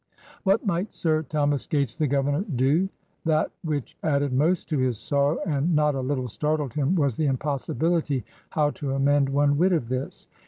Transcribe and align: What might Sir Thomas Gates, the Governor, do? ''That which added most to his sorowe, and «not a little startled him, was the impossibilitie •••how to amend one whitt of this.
What 0.41 0.65
might 0.65 0.95
Sir 0.95 1.21
Thomas 1.21 1.67
Gates, 1.67 1.95
the 1.95 2.07
Governor, 2.07 2.43
do? 2.55 2.89
''That 3.23 3.51
which 3.63 3.95
added 4.01 4.33
most 4.33 4.67
to 4.69 4.79
his 4.79 4.97
sorowe, 4.97 5.37
and 5.45 5.75
«not 5.75 5.93
a 5.93 6.01
little 6.01 6.27
startled 6.27 6.73
him, 6.73 6.95
was 6.95 7.17
the 7.17 7.27
impossibilitie 7.27 7.27
•••how 8.49 8.71
to 8.71 8.93
amend 8.95 9.29
one 9.29 9.57
whitt 9.59 9.73
of 9.73 9.89
this. 9.89 10.27